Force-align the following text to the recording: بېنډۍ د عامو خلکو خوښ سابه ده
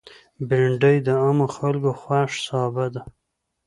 بېنډۍ 0.47 0.97
د 1.07 1.09
عامو 1.21 1.47
خلکو 1.55 1.91
خوښ 2.01 2.31
سابه 2.47 2.85
ده 2.93 3.01